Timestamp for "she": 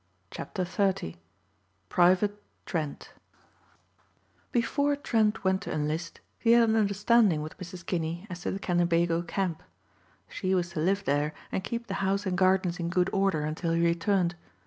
10.27-10.55